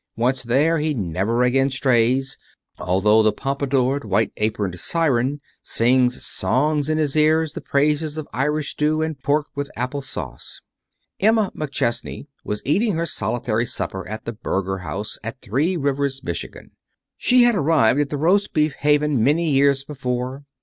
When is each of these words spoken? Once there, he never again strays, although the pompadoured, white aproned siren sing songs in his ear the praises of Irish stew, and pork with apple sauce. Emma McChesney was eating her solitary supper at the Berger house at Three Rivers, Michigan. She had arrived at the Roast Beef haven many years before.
Once 0.17 0.41
there, 0.41 0.79
he 0.79 0.95
never 0.95 1.43
again 1.43 1.69
strays, 1.69 2.39
although 2.79 3.21
the 3.21 3.31
pompadoured, 3.31 4.03
white 4.03 4.31
aproned 4.37 4.79
siren 4.79 5.39
sing 5.61 6.09
songs 6.09 6.89
in 6.89 6.97
his 6.97 7.15
ear 7.15 7.45
the 7.53 7.61
praises 7.61 8.17
of 8.17 8.27
Irish 8.33 8.71
stew, 8.71 9.03
and 9.03 9.21
pork 9.21 9.45
with 9.53 9.69
apple 9.75 10.01
sauce. 10.01 10.59
Emma 11.19 11.51
McChesney 11.55 12.25
was 12.43 12.63
eating 12.65 12.95
her 12.95 13.05
solitary 13.05 13.67
supper 13.67 14.07
at 14.07 14.25
the 14.25 14.33
Berger 14.33 14.79
house 14.79 15.19
at 15.23 15.39
Three 15.39 15.77
Rivers, 15.77 16.23
Michigan. 16.23 16.71
She 17.15 17.43
had 17.43 17.53
arrived 17.53 17.99
at 17.99 18.09
the 18.09 18.17
Roast 18.17 18.53
Beef 18.53 18.73
haven 18.77 19.23
many 19.23 19.51
years 19.51 19.83
before. 19.83 20.45